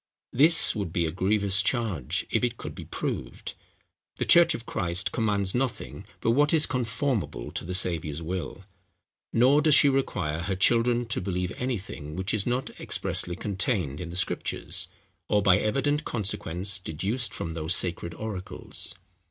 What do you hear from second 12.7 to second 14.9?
expressly contained in the Scriptures,